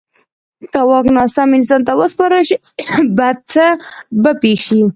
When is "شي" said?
2.49-2.57, 4.67-4.81